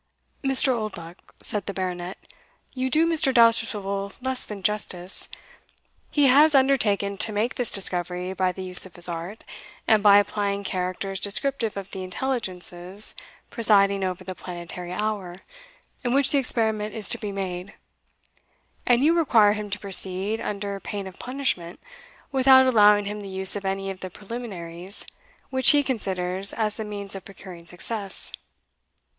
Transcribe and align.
"Mr. 0.43 0.69
Oldbuck," 0.73 1.31
said 1.43 1.67
the 1.67 1.75
Baronet, 1.75 2.17
"you 2.73 2.89
do 2.89 3.05
Mr. 3.05 3.31
Dousterswivel 3.31 4.13
less 4.19 4.43
than 4.43 4.63
justice. 4.63 5.29
He 6.09 6.25
has 6.25 6.55
undertaken 6.55 7.19
to 7.19 7.31
make 7.31 7.53
this 7.53 7.71
discovery 7.71 8.33
by 8.33 8.51
the 8.51 8.63
use 8.63 8.87
of 8.87 8.95
his 8.95 9.07
art, 9.07 9.43
and 9.87 10.01
by 10.01 10.17
applying 10.17 10.63
characters 10.63 11.19
descriptive 11.19 11.77
of 11.77 11.91
the 11.91 12.01
Intelligences 12.03 13.13
presiding 13.51 14.03
over 14.03 14.23
the 14.23 14.33
planetary 14.33 14.91
hour 14.91 15.41
in 16.03 16.15
which 16.15 16.31
the 16.31 16.39
experiment 16.39 16.95
is 16.95 17.07
to 17.09 17.19
be 17.19 17.31
made; 17.31 17.75
and 18.87 19.03
you 19.05 19.13
require 19.13 19.53
him 19.53 19.69
to 19.69 19.77
proceed, 19.77 20.41
under 20.41 20.79
pain 20.79 21.05
of 21.05 21.19
punishment, 21.19 21.79
without 22.31 22.65
allowing 22.65 23.05
him 23.05 23.19
the 23.19 23.27
use 23.29 23.55
of 23.55 23.65
any 23.65 23.91
of 23.91 23.99
the 23.99 24.09
preliminaries 24.09 25.05
which 25.51 25.69
he 25.69 25.83
considers 25.83 26.53
as 26.53 26.73
the 26.73 26.83
means 26.83 27.13
of 27.13 27.23
procuring 27.23 27.67
success." 27.67 28.31